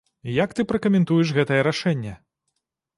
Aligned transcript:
Як 0.43 0.55
ты 0.59 0.65
пракамэнтуеш 0.71 1.35
гэтае 1.37 1.61
рашэнне? 1.71 2.13